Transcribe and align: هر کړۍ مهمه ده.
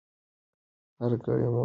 هر 0.99 1.11
کړۍ 1.23 1.43
مهمه 1.45 1.51
ده. 1.53 1.59